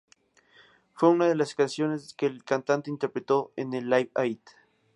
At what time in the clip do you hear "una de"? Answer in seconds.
1.09-1.35